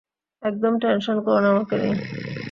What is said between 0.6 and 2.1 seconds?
Tension করো না আমাকে নিয়ে!